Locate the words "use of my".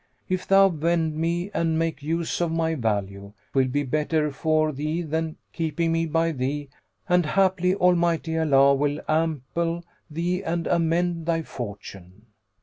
2.01-2.73